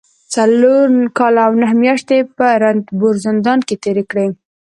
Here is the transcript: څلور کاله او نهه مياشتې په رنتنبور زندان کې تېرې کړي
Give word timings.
څلور 0.33 0.87
کاله 1.17 1.41
او 1.47 1.53
نهه 1.61 1.73
مياشتې 1.83 2.17
په 2.35 2.45
رنتنبور 2.61 3.15
زندان 3.25 3.59
کې 3.67 3.75
تېرې 3.83 4.03
کړي 4.11 4.27